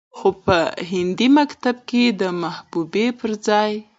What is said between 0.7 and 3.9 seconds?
هندي مکتب کې د محبوبې پرځاى